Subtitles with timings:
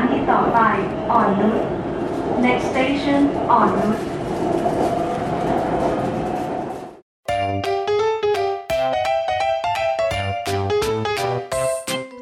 [0.16, 0.60] ี่ต่อไป
[1.10, 1.56] อ่อนนุช
[2.44, 3.98] next station อ่อนนุช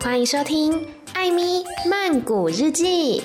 [0.04, 0.52] 欢迎收听《
[1.16, 1.40] 艾咪
[1.90, 3.22] 曼谷日记》。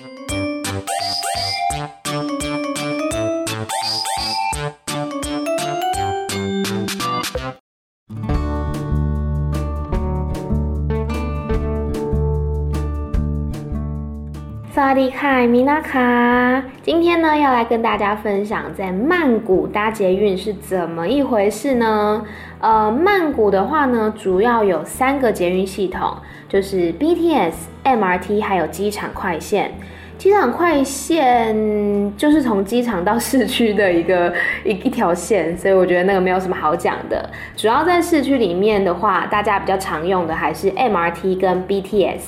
[14.94, 22.24] 瓦迪卡，米娜卡，今天呢要来跟大家分享在曼谷搭捷运是怎么一回事呢？
[22.60, 26.16] 呃，曼谷的话呢，主要有三个捷运系统，
[26.48, 29.72] 就是 BTS、MRT 还有机场快线。
[30.16, 34.32] 机场快线就是从机场到市区的一个
[34.64, 37.28] 一一条线，所以我觉得那个没有什么好讲的。
[37.56, 42.20] 主要在市区里面的话，大家比较常用的还是 MRT 跟 BTS。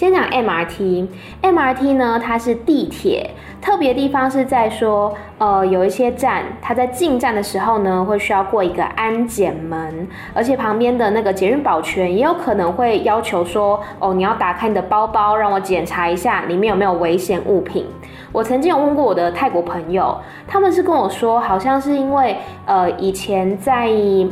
[0.00, 17.84] 先讲 MRT，MRT 呢，它是地铁，特别地方是在说，呃，有一些站，它在进站的时候呢，会需要过一个安检门，而且旁边的那个捷运保全也有可能会要求说，哦，你要打开你的包包，让我检查一下里面有没有危险物品。
[18.32, 20.16] 我曾经有问过我的泰国朋友，
[20.48, 23.90] 他们是跟我说，好像是因为，呃，以前在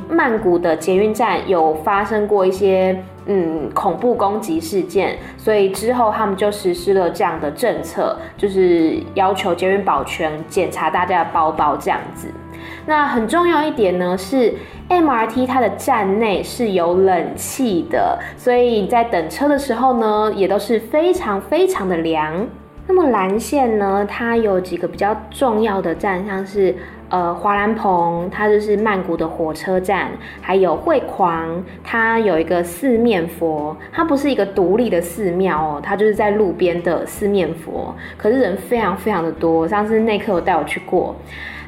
[0.08, 3.04] 曼谷的捷运站有发生过一些。
[3.30, 12.28] 嗯，恐怖攻击事件，所以之后他们就实施了这样的政策，就是要求捷运保全检查大家的包包这样子。
[12.86, 14.54] 那很重要一点呢，是
[14.88, 22.46] MRT 它的站内是有冷气的，所以在等车的时候呢，也都是非常非常的凉。
[22.86, 26.74] 那么蓝线呢，它有几个比较重要的站，像是。
[27.10, 30.10] 呃，华兰蓬，它就是曼谷的火车站，
[30.42, 39.66] 还有惠狂，它有一个四面佛，它不是一个独立的寺庙哦，它就是在路边的四面佛，可是人非常非常的多。
[39.66, 41.16] 上次内克有带我去过，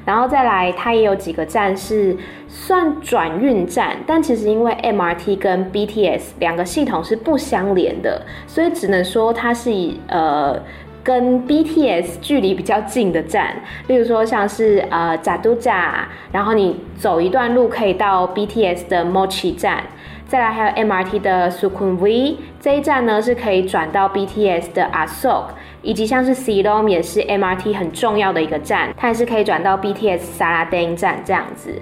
[0.05, 2.15] 然后再来，它也有几个站是
[2.47, 10.61] 算转运站，但其实因为 MRT 跟 BTS 两个系统是不相连的，所以只能说它是以呃。
[11.03, 13.57] 跟 BTS 距离比较近的站，
[13.87, 19.83] 例如说像是呃扎都扎，然后你走一段路可以到 BTS 的 Mochi 站，
[20.29, 25.45] 再来还有 MRT 的 Sukhumvit 这一站呢是可以转到 BTS 的 Asok，
[25.83, 31.73] 以及像是 Silom 也是 MRT 很重要的一个站，它也是可以转到 BTS Saradeng 站这样子。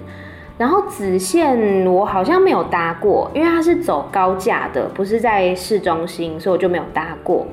[0.57, 7.47] 然后紫线我好像没有搭过，因为它是走高架的，不是在市中心，所以我就没有搭过。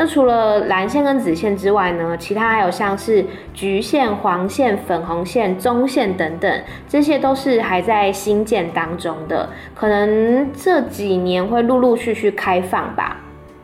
[0.00, 13.16] 那除了蓝线跟紫线之外呢，其他还有像是橘线、黄线、粉红线、棕线等等，这些都是还在新建当中的，可能这几年会陆陆续续开放吧。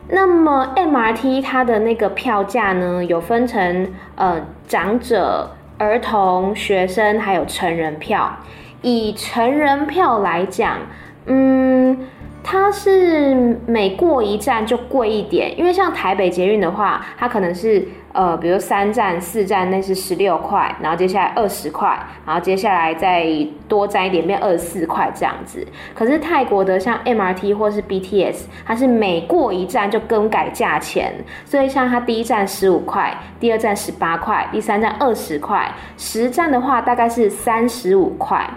[0.09, 8.37] 那么 MRT 它的那个票价呢，有分成呃长者、儿童、学生还有成人票。
[8.81, 10.79] 以成人票来讲，
[11.27, 11.97] 嗯。
[12.47, 13.33] 它是
[13.65, 17.83] 每过一站就贵一点，因为像台北捷运的话，它可能是
[18.13, 23.25] 呃，比如三站、四站那是十六块，然后接下来二十块，然后接下来再
[23.67, 25.65] 多站一点变二十四块这样子。
[25.95, 38.47] 可是泰国的像 MRT 或是 BTS，它是每过一站就更改价钱，所以像它第一站十五块，第二站十八块，第三站二十块，十站的话大概是三十五块，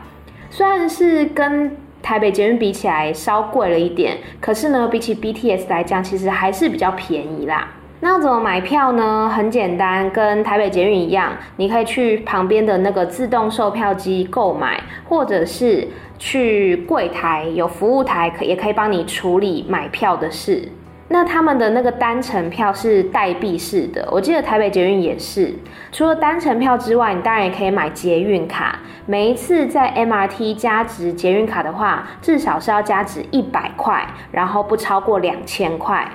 [0.50, 7.68] 虽然是跟台北捷运比起来稍贵了一点，可是呢，比起 BTS 来讲，其实还是比较便宜啦。
[8.00, 9.28] 那要怎么买票呢？
[9.28, 20.68] 很简单，跟台北捷运一样，你可以去旁边的那个自动售票机购买，或者是去柜台有服务台，可也可以帮你处理买票的事。
[21.10, 25.54] 那他们的那个单程票是代币式的，我记得台北捷运也是。
[25.90, 28.78] 除了单程票之外，你当然也可以买捷运卡。
[29.06, 36.06] 每一次在 MRT 加值捷运卡的话，至少是要加值一百块，然后不超过两千块。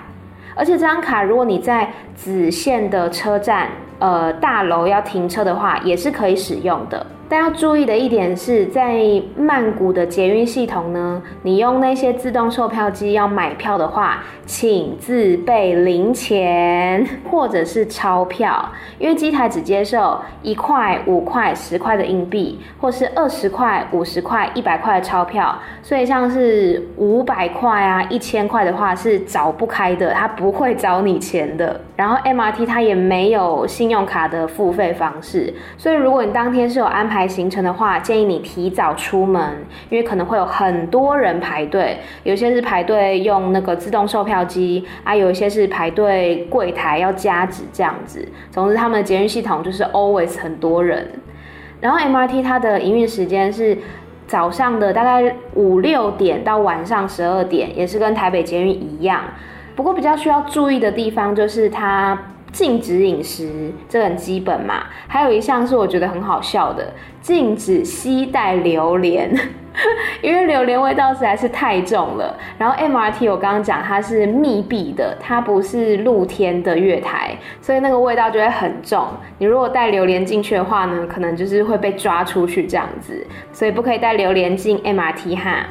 [0.56, 7.03] 而且这张卡，如果你在紫线的车站，呃，大楼要停车的话，也是可以使用的。
[7.34, 9.02] 但要注意的一点是，在
[9.35, 18.70] 曼谷的捷运系统呢，你用那些自动售票机要买票的话，请自备零钱 或者是钞票，
[19.00, 25.58] 因为机台只接受一块、五块、十块的硬币，或是二十块、五十块、一百块的钞票。
[25.82, 31.82] 所以像是五百块啊、一千块的话是找不开的，它不会找你钱的。
[31.96, 37.22] 然后 MRT 它也没有信用卡的付费方式，所以如果你当天是有安排。
[37.23, 48.28] 排行程的话，建议你提早出门，因为可能会有很多人排队，有些是排队用那个自动售票机啊，有一些是排队柜台要加值这样子。
[48.52, 51.08] 总之，他们的捷运系统就是 always 很多人。
[51.79, 53.78] 然后 MRT 它的营运时间是
[54.28, 59.22] 早上的大概五六点到晚上十二点，也是跟台北捷运一样。
[59.78, 62.19] 不过比较需要注意的地方就是它。
[62.53, 64.85] 禁止饮食，这很基本嘛。
[65.08, 69.29] 还有一项是我觉得很好笑的，禁止携带榴莲，
[70.22, 72.38] 因为榴莲味道实在是太重了。
[72.58, 79.08] 然后 MRT 我刚刚讲它是密闭的，它不是露天的月台，所以那个味道就会很重。
[79.40, 85.66] 你如果带榴莲进去的话呢，可能就是会被抓出去这样子，所以不可以带榴莲进 MRT 哈。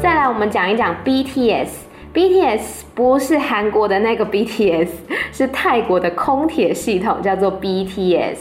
[0.00, 1.68] 再来，我们讲一讲 BTS。
[2.14, 4.88] BTS 不是韩国的那个 BTS，
[5.32, 8.36] 是泰国的空铁系统，叫做 BTS。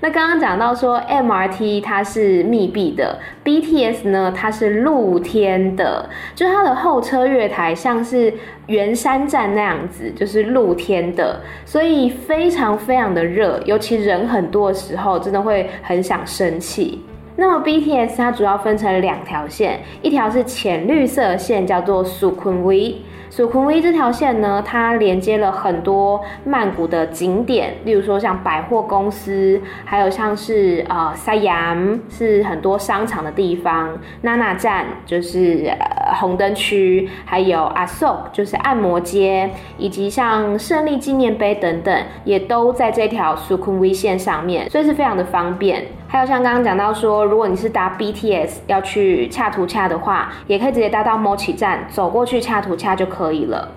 [0.00, 8.32] 那刚刚讲到说 MRT 它是密闭的，BTS 呢它是露天的，就它的候车月台像是
[8.66, 17.00] 圆山站那样子，就是露天的，所以非常非常的热，尤其人很多的时候，真的会很想生气。
[17.36, 22.94] 那么 BTS 它主要分成两条线，一条是浅绿色线，叫做 Sukhumvit。
[23.28, 45.84] Sukhumvit 这条线呢，它连接了很多曼谷的景点，例如说像百货公司，还有像是呃 Siam 是很多商场的地方，Nana 站就是呃红灯区，还有 Asok 就是按摩街，以及像胜利纪念碑等等，也都在这条 Sukhumvit 线上面，所以是非常的方便。
[46.08, 53.68] 还有像刚刚讲到说，如果你是搭 BTS 要去恰图恰的话，也可以直接搭到 Mochi 站，走过去恰图恰就可以了。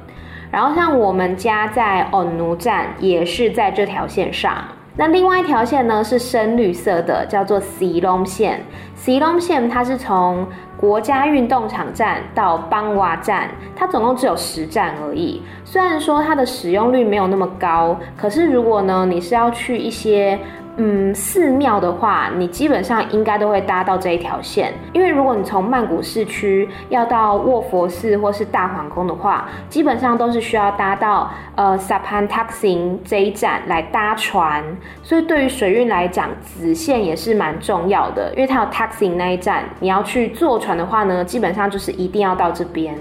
[0.52, 4.54] 然后像我们家在 Onu 站也是在这条线上。
[4.96, 8.62] 那另外一条线呢是深绿色的，叫做 Silom 线。
[8.98, 15.42] Silom 线它是从国家运动场站到邦瓦站，它总共只有十站而已。
[15.64, 20.38] 虽然说它的使用率没有那么高，可是如果呢你是要去一些
[20.82, 34.64] 嗯，寺庙的话，你基本上应该都会搭到这一条线，因为如果你从曼谷市区要到卧佛寺或是大皇宫的话，基本上都是需要搭到呃 Sapan Taxi 这一站来搭船，
[35.04, 42.98] 所以对于水运来讲，紫线也是蛮重要的，因为它有 Taxi 那一站，你要去坐船的话呢，基本上就是一定要到这边。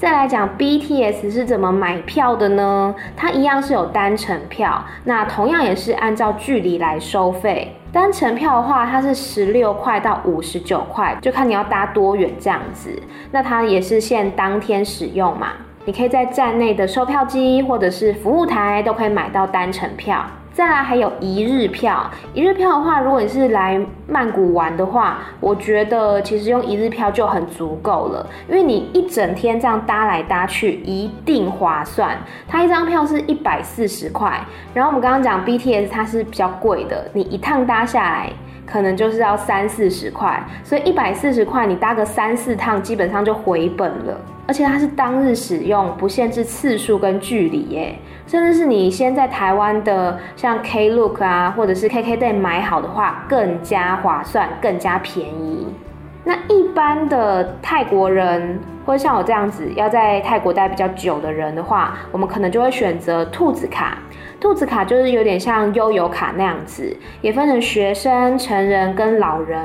[0.00, 2.94] 再来讲 BTS 是怎么买票的呢？
[3.14, 7.76] 它一样是有单程票，那同样也是按照距离来收费。
[7.92, 12.90] 单程票的话，它是十六块到五十九块，就看你要搭多远这样子。
[13.30, 15.48] 那它也是限当天使用嘛，
[15.84, 20.24] 你可以在站内的售票机或者是服务台都可以买到单程票。
[20.60, 32.14] 再来还有一日票，一日票的话，如果你是来曼谷玩的话，我觉得其实用一日票就很足够了，因为你一整天这样搭来搭去一定划算。
[32.46, 34.38] 它一张票是一百四十块，
[34.74, 38.30] 然后我们刚刚讲 BTS 它是比较贵的，你一趟搭下来
[38.70, 44.20] 可能就是要三四十块，所以一百四十块你搭个三四趟基本上就回本了。
[44.46, 47.96] 而且它是当日使用，不限制次数跟距离耶，
[48.26, 55.68] 甚至是你先在台湾的像 Klook 啊，或者是 KKday 买好的话，更加划算，更加便宜。
[56.24, 63.98] 那一般的泰国人，或者像我这样子要在泰国待比较久的人的话，我们可能就会选择兔子卡。
[64.40, 69.60] 兔子卡就是有点像悠游卡那样子，也分成学生、成人跟老人。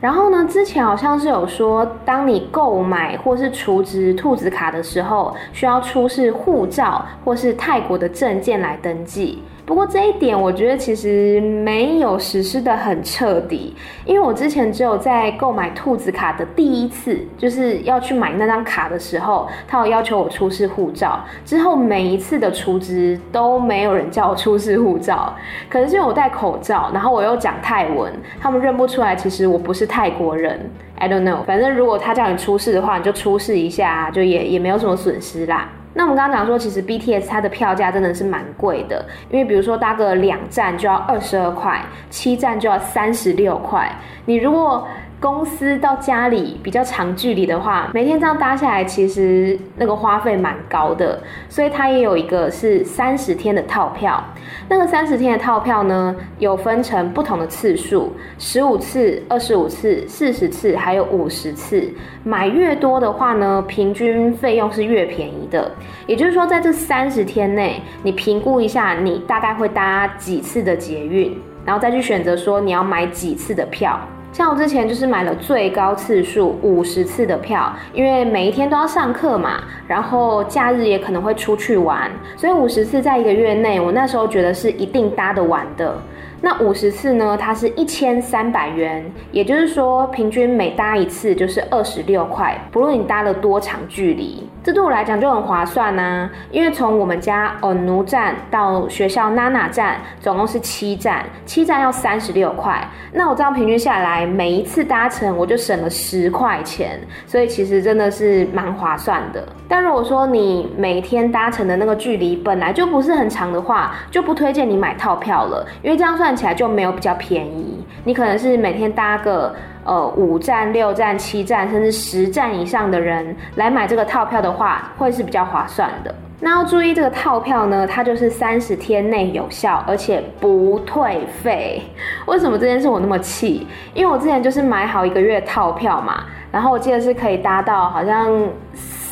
[0.00, 9.42] 然后呢，之前好像是有说，当你购买或是储值兔子卡的时候，需要出示护照或是泰国的证件来登记。
[9.66, 25.34] 不过这一点我觉得其实没有实施得很彻底，因为我之前只有在购买兔子卡的第一次，就是要去买那张卡的时候，他有要求我出示护照，之后每一次的出值都没有人叫我出示护照，
[25.70, 30.60] 可能是因为我戴口罩，然后我又讲泰文，他们认不出来，其实我不是泰国人
[30.96, 35.70] ，I don't know，反正如果他叫你出示的话，你就出示一下，就也也没有什么损失啦。
[35.94, 43.90] 那我们刚刚讲说，其实 BTS 它的票价真的是蛮贵的，因为比如说搭个两站就要二十二块，七站就要三十六块。
[44.26, 44.86] 你如果
[45.20, 51.18] 公司到家里比较长距离的话，每天这样搭下来，其实那个花费蛮高的。
[51.48, 54.22] 所以它也有一个是三十天的套票。
[54.68, 61.88] 那个三十天的套票呢，有分成不同的次数，十五次、二十五次、四十次，还有五十次。
[62.22, 65.70] 买越多的话呢，平均费用是越便宜的。
[66.06, 73.98] 也就是说，在这三十天内，你评估一下，你大概会搭几次的捷运，然后再去选择说你要买几次的票。
[74.34, 85.96] 像我之前就是买了最高次数五十次的票，因为每一天都要上课嘛，然后假日也可能会出去玩，所以五十次在一个月内，我那时候觉得是一定搭得完的。
[86.44, 96.30] 那五十次呢，它是一千三百元，也就是说平均每搭一次就是二十六块，不论你搭了多长距离，这对我来讲就很划算啊。
[96.50, 109.48] 因为从我们家耳奴站到学校娜娜站，总共是七站，七站要三十六块，那我这样平均下来，每一次搭乘我就省了十块钱，所以其实真的是蛮划算的。
[109.74, 116.34] 但如果说你每天搭乘的那个距离本来就不是很长的话，就不推荐你买套票了，因为这样算。
[116.34, 119.54] 起来就没有比较便宜，你可能是每天搭个
[119.84, 126.14] 呃五站、六站、七站，甚至十站以上的人来买这个套票的话，会是比较划算的。
[126.40, 131.82] 那要注意这个套票呢，它就是三十天内有效，而且不退费。
[132.26, 133.66] 为什么这件事我那么气？
[133.92, 138.28] 因为我之前就是买好一个月套票嘛，然后我记得是可以搭到好像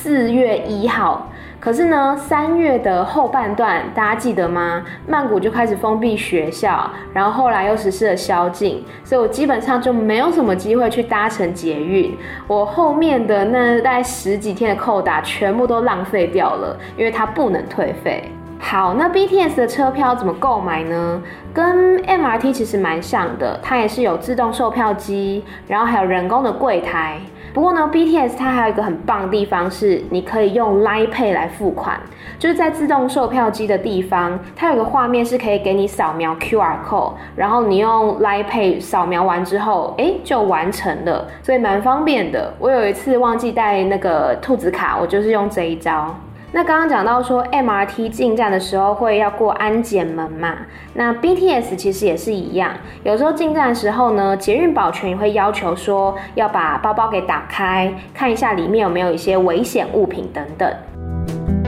[0.03, 1.29] 四月一号。
[1.61, 4.83] 可是呢，三月的后半段，大家记得吗？
[5.07, 12.19] 曼谷就开始封闭学校，然后后来又实施了宵禁，所以我基本上就没有什么机会去搭乘捷运。
[12.49, 18.25] 我后面的那大概十几天的扣打全部都浪费掉了，因为它不能退费。
[18.59, 21.23] 好，那 BTS 的车票怎么购买呢？
[21.55, 27.21] 跟 MRT 其实蛮像的，它也是有自动售票机，然后还有人工的柜台。
[27.53, 32.01] 不过呢，BTS 它还有一个很棒的地方是，你可以用 Line Pay 来付款，
[32.39, 42.55] 就是在自动售票机的地方，它有个画面是可以给你扫描 QR code，然后你用 Line Pay 扫描完之后，哎，就完成了，所以蛮方便的。
[42.59, 46.15] 我有一次忘记带那个兔子卡，我就是用这一招。
[46.55, 50.59] 那刚刚讲到说 MRT 进站的时候会要过安检门嘛，
[50.93, 61.62] 那 BTS 其实也是一样，有时候进站的时候呢，捷运保全也会要求说要把包包给打开，看一下里面有没有一些危险物品等等。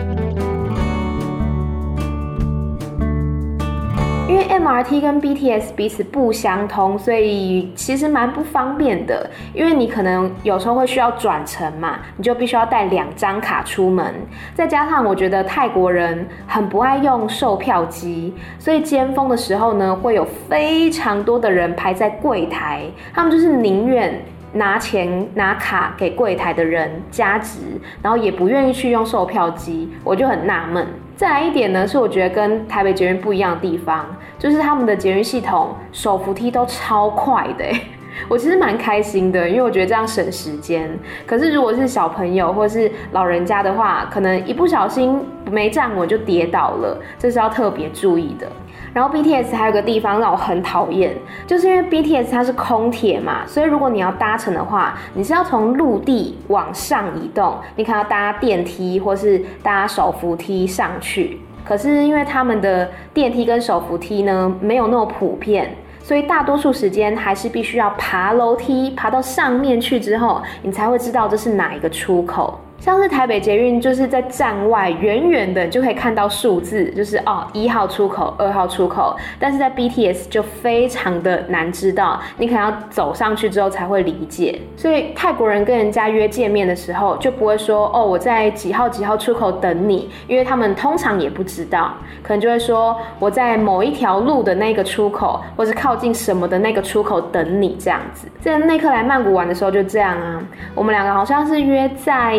[4.27, 9.29] 因为 MRT 跟 BTS 彼此不相通，所以其实蛮不方便的。
[9.53, 14.15] 因为你可能有时候会需要转乘嘛，你就必须要带两张卡出门。
[14.55, 24.19] 再加上我觉得泰国人很不爱用售票机，所以尖峰的时候呢，会有非常多的人排在柜台，他们就是宁愿
[24.55, 27.61] 拿钱拿卡给柜台的人加值，
[28.03, 29.93] 然后也不愿意去用售票机。
[30.03, 30.87] 我就很纳闷。
[31.17, 34.05] 再来一点呢，是我觉得跟台北捷运不一样的地方，
[34.37, 37.65] 就是他们的捷运系统手扶梯都超快的，
[38.29, 40.91] 我其实蛮开心的，因为我觉得这样省时间。
[41.25, 48.51] 可是如果是小朋友或是老人家的话，可能一不小心没站稳就跌倒了，这是要特别注意的。
[48.95, 51.15] 然后 BTS 还有个地方让我很讨厌，
[51.47, 61.41] 就是因为 BTS 它是空铁嘛，所以如果你要搭乘的话，你是要从陆地往上移动，你可能要搭电梯或是搭手扶梯上去。
[61.65, 72.61] 可是因为他们的电梯跟手扶梯呢，没有那么普遍，所以大多数时间还是必须要爬楼梯，爬到上面去之后，你才会知道这是哪一个出口。
[72.85, 79.17] 像是台北捷运，就是在站外远远的就可以看到数字，就是哦一号出口、二号出口。
[79.41, 84.61] 但是在 BTS 就非常的难知道，你可能要走上去之后才会理解。
[84.77, 98.29] 所以泰国人跟人家约见面的时候，就不会说哦我在几号几号出口等你，因为他们通常也不知道，可能就会说我在某一条路的那个出口，或是靠近什么的那个出口等你这样子。
[98.43, 100.43] 在那刻来曼谷玩的时候就这样啊，
[100.75, 102.39] 我们两个好像是约在。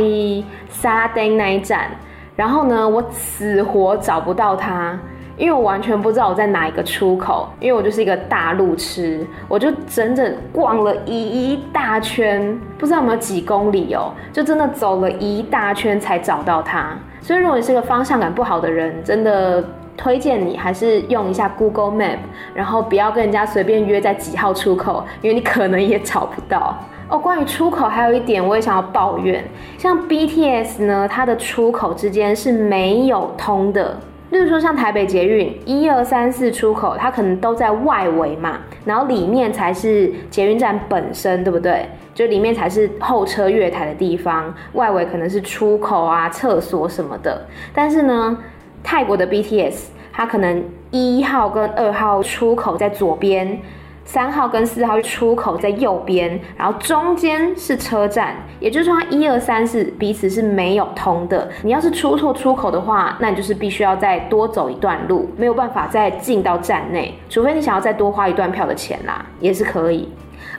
[0.69, 1.89] 沙丁那一站，
[2.35, 4.97] 然后呢，我死活找不到他，
[5.37, 16.97] 因为我完全不知道我在哪一个出口，因为我就是一个大路痴，我就整整逛了一大圈，不知道有没有几公里哦，就真的走了一大圈才找到他。
[17.21, 19.63] 所以如果你是个方向感不好的人，真的
[19.97, 22.17] 推荐你还是用一下 Google Map，
[22.53, 26.77] 然后不要跟人家随便约在几号出口，因为你可能也找不到。
[27.07, 29.43] 哦，关于出口还有一点我也想要抱怨，
[29.77, 33.99] 像 BTS 呢，它的出口之间是没有通的。
[34.31, 41.85] 例如说像台北捷运一二三四出口，它可能都在外围嘛，然后里面才是捷运站本身，对不对？
[42.15, 47.45] 就里面才是候车月台的地方，外围可能是出口啊、厕所什么的。
[47.71, 48.35] 但是呢，
[48.83, 53.59] 泰国的 BTS 它可能一号跟二号出口在左边。
[54.05, 61.49] 三号跟四号出口在右边，然后中间是车站，也就是说它一二三四彼此是没有通的。
[61.63, 70.07] 你要是出错出口的话，那你就是必须要再多走一段路，没有办法再进到站内，除非你想要再多花一段票的钱啦，也是可以。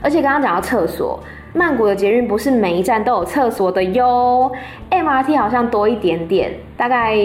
[0.01, 1.19] 而且刚刚讲到厕所，
[1.53, 4.51] 曼谷的捷运不是每一站都有厕所的哟
[4.91, 7.15] ，MRT 好像多一点点，大概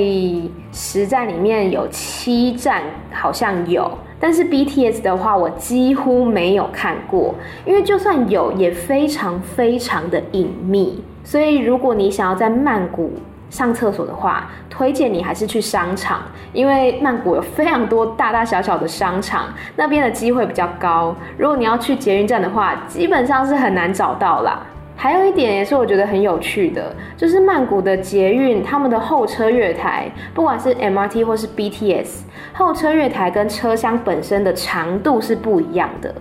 [0.71, 2.81] 十站里面有七站
[3.13, 3.91] 好像有。
[4.23, 7.35] 但是 BTS 的话，我几乎没有看过，
[7.67, 11.03] 因为就算有，也非常非常的隐秘。
[11.25, 13.15] 所以如果你想要在曼谷
[13.51, 21.13] 上厕所的话，推荐你还是去商场，因为曼谷有非常多大大小小的商场，那边的机会比较高。
[21.37, 24.65] 如果你要去捷运站的话，基本上是很难找到啦。
[24.97, 32.21] 还有一点也是我觉得很有趣的，就是曼谷的捷运，他们的候车月台，不管是 MRT 或是 BTS，
[32.53, 36.15] 候车月台跟车厢本身的长度是不一样的。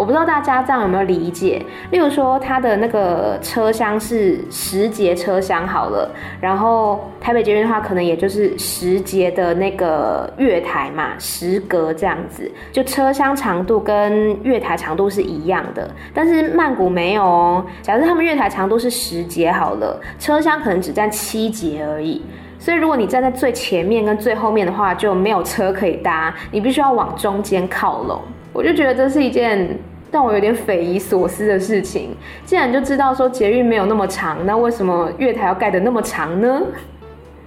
[0.00, 1.62] 我不知道大家这样有没有理解？
[1.90, 15.90] 例如说，它的那个车厢是十节车厢好了，然后台北捷运的话，可能也就是十节的那个月台嘛，十格这样子，就车厢长度跟月台长度是一样的。
[16.14, 22.22] 但是曼谷没有哦，假设他们月台长度是十节好了，车厢可能只占七节而已。
[22.58, 28.18] 所以如果你站在最前面跟最后面的话，就没有车可以搭，你必须要往中间靠拢。
[28.54, 29.78] 我就觉得这是一件。
[30.10, 36.62] 但我有点匪夷所思的事情，既然就知道说捷运没有那么长，那为什么月台要盖得那么长呢？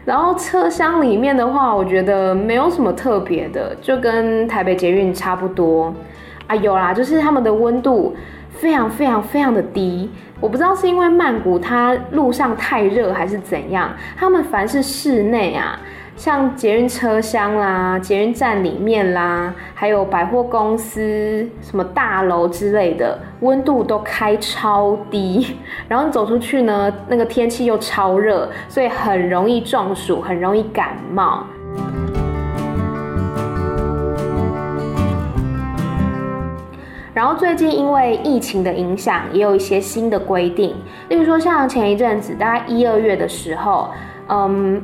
[0.06, 5.94] 然后车厢里面的话，我觉得没有什么特别的，就跟台北捷运差不多。
[6.48, 8.14] 啊，有啦，就是他们的温度
[8.52, 10.10] 非常非常非常的低，
[10.42, 15.80] 我不知道是因为曼谷它路上太热还是怎样，他们凡是室内啊。
[16.16, 31.44] 像捷运车厢啦、捷运站里面啦，还有百货公司、什么大楼之类的，温度都开超低，然后你走出去呢，那个天气又超热，所以很容易中暑，很容易感冒。
[37.14, 40.76] 然后最近因为疫情的影响，也有一些新的规定，
[41.10, 43.90] 例如说像前一阵子，大概一二月的时候，
[44.30, 44.82] 嗯。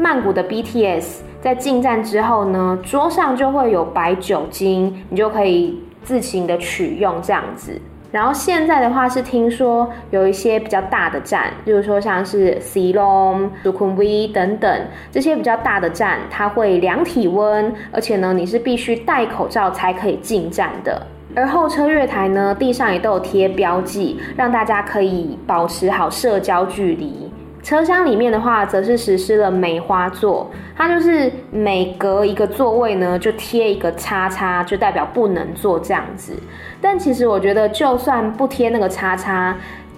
[0.00, 7.78] 曼谷的 BTS 在进站之后呢，桌上就会有白酒精，你就可以自行的取用这样子。
[8.10, 14.80] 然后现在的话是听说有一些比较大的站，例如说像是 s i l o m s u k h u m v i 等等
[15.12, 21.06] 这些比较大的站，它会量体温，而且呢你是必须戴口罩才可以进站的。
[21.36, 27.30] 而候车月台呢，地上也都有贴标记，让大家可以保持好社交距离。
[27.62, 36.32] 车厢里面的话，则是实施了梅花座，它就是每隔一个座位呢，就贴一个叉叉，就代表不能坐这样子。
[36.80, 39.54] 但其实我觉得，就算不贴那个叉叉，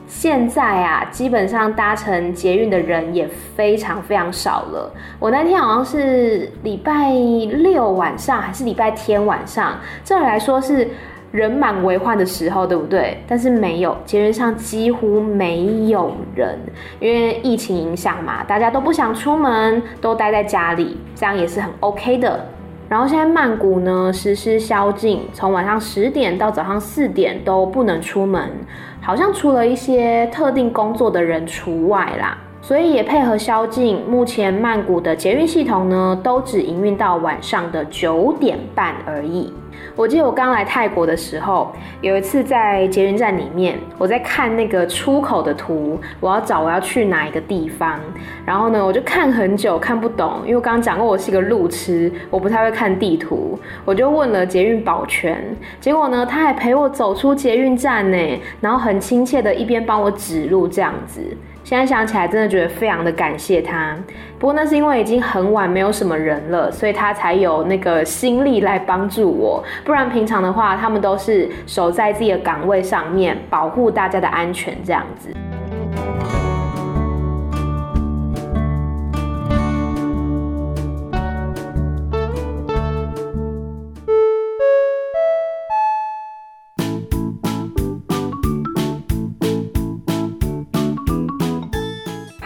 [0.08, 4.92] 现在啊，基本上搭乘捷运的人也非常非常少了。
[5.20, 10.88] 我那天好像是礼拜六晚上，还是礼拜天晚上，这里来说是。
[11.32, 13.16] 人满为患的时候，对不对？
[13.26, 16.58] 但是没有，捷运上几乎没有人，
[17.00, 22.44] 因为疫情影响嘛，大家都不想出门，都待在家里，这样也是很 OK 的。
[22.88, 28.50] 然后现在曼谷呢，实施宵禁，从晚上十点到早上四点都不能出门，
[29.00, 32.36] 好像除了一些特定工作的人除外啦。
[32.60, 39.52] 所以也配合宵禁，目前曼谷的捷运系统呢，都只营运到晚上的九点半而已。
[39.94, 48.00] 我记得我刚来泰国的时候，有一次在捷运站里面，我在看那个出口的图，我要找我要去哪一个地方。
[48.46, 53.58] 然后呢，我就看很久看不懂，因为我刚刚讲过我是一个路痴，我不太会看地图。
[53.84, 55.44] 我就问了捷运保全，
[55.78, 61.20] 结果呢，他还陪我走出捷运站呢，然后很亲切的一边帮我指路这样子。
[61.72, 63.96] 现在想起来，真的觉得非常的感谢他。
[64.38, 69.64] 不过那是因为已经很晚，没有什么人了，所以他才有那个心力来帮助我。
[69.82, 75.30] 不然平常的话，他们都是守在自己的岗位上面，保护大家的安全这样子。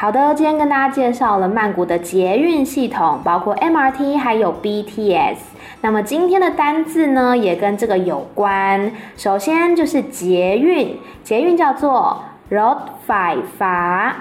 [0.06, 5.34] 好的，今天跟大家介绍了曼谷的捷运系统，包括 MRT 还有 BTS。
[5.80, 8.92] 那么今天的单字呢，也跟这个有关。
[9.16, 14.14] 首先就是捷运，捷运叫做 Rod Phi Pha，Rod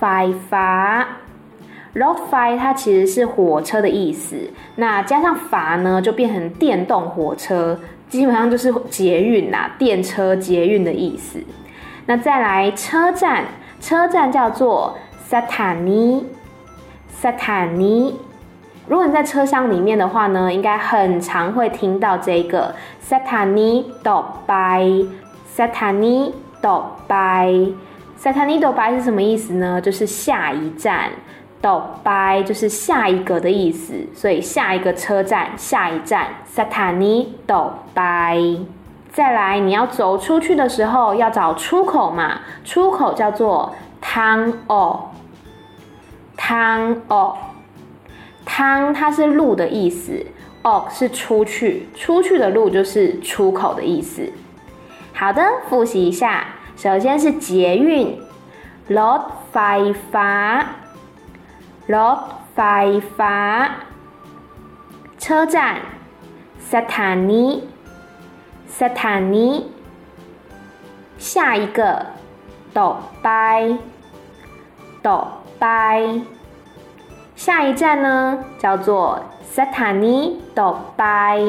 [0.00, 11.38] Phi Pha，Rod Phi 它其实是火车的意思，那加上法呢，就变成电动火车，基本上就是捷运啦，电车捷运的意思。
[12.06, 13.44] 那再来车站。
[13.80, 16.26] 车站叫做萨塔尼，
[17.08, 18.18] 萨塔尼。
[18.86, 24.84] 如果你在车厢里面的话呢，应该很常会听到这个萨塔尼多拜，
[25.44, 27.52] 萨塔尼多拜，
[28.16, 29.80] 萨塔尼多拜是什么意思呢？
[29.80, 31.10] 就是下一站。
[31.58, 38.36] 到拜就是下一个的意思，所以下一个车站，下一站，萨塔尼到拜。
[38.36, 38.75] Bye
[39.16, 42.40] 再来，你要走出去的时候要找出口嘛？
[42.66, 45.08] 出口叫做汤哦，
[46.36, 47.34] 汤哦，
[48.44, 50.26] 汤它是路的意思，
[50.60, 54.30] 哦是出去，出去的路就是出口的意思。
[55.14, 58.20] 好的，复习一下，首先是捷运
[58.90, 62.18] ，Rod Phi Pha，Rod
[62.54, 63.68] Phi Pha，
[65.18, 65.80] 车站
[68.68, 69.70] 萨塔尼，
[71.18, 72.06] 下一个，
[72.74, 73.78] 斗拜，
[75.02, 75.26] 斗
[75.58, 76.20] 拜，
[77.34, 81.40] 下一站呢叫做萨塔尼斗拜，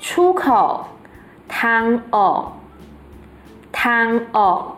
[0.00, 0.86] 出口，
[1.48, 2.52] 汤哦，
[3.72, 4.76] 汤哦。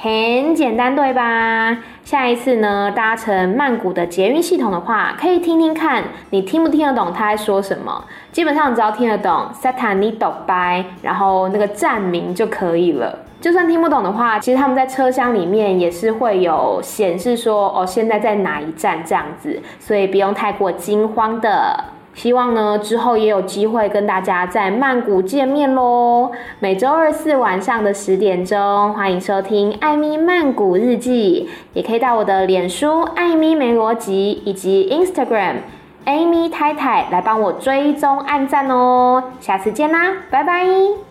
[0.00, 1.76] 很简单，对吧？
[2.04, 8.04] 下一次呢，搭乘曼谷的捷运系统的话，可以听听看，你听不听得懂他在说什么？
[8.30, 13.18] 基本上只要听得懂 Satani Dobai，然后那个站名就可以了。
[13.40, 21.84] 就算听不懂的话，其实他们在车厢里面也是会有显示说，哦，现在在哪一站这样子，所以不用太过惊慌的。
[22.18, 26.32] 希望呢，之后也有机会跟大家在曼谷见面喽。
[26.58, 35.58] 每周二四晚上的十点钟，欢迎收听艾咪曼谷日记，也可以到我的脸书艾咪梅罗吉以及 Instagram
[36.06, 39.22] Amy 太太来帮我追踪按赞哦。
[39.38, 41.07] 下次见啦，拜拜。